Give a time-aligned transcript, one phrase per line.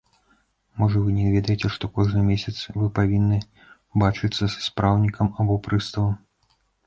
[0.83, 3.37] Можа, вы не ведаеце, што кожны месяц вы павінны
[4.05, 6.17] бачыцца са спраўнікам або прыставам?